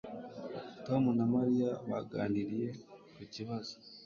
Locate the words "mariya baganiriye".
1.35-2.69